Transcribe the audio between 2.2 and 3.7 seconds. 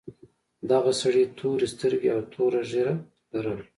تور ږیره لرله.